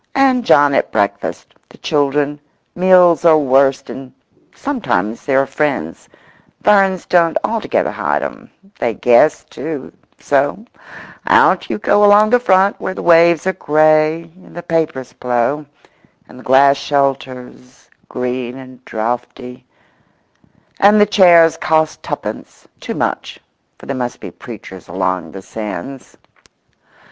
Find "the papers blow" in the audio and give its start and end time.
14.55-15.67